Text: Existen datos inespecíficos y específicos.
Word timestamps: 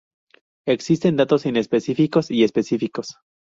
Existen 0.67 1.15
datos 1.15 1.45
inespecíficos 1.45 2.31
y 2.31 2.43
específicos. 2.43 3.17